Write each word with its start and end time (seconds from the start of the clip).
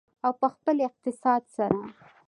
او 0.25 0.31
په 0.39 0.47
خپل 0.55 0.75
اقتصاد 0.89 1.41
سره. 1.55 1.77